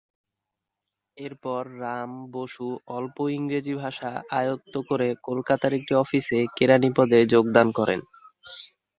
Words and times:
এরপর 1.17 1.61
রাম 1.81 2.11
বসু 2.31 2.67
অল্প 2.89 3.17
ইংরেজি 3.31 3.73
ভাষা 3.75 4.09
আয়ত্ত 4.39 4.73
করে 4.89 5.07
কলকাতার 5.27 5.71
একটি 5.79 5.93
অফিসে 5.95 6.39
কেরানি 6.57 6.89
পদে 6.97 7.19
যোগদান 7.33 7.67
করেন। 7.77 7.99